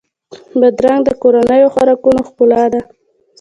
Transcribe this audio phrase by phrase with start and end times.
[0.59, 2.81] بادرنګ د کورنیو خوراکونو ښکلا ده.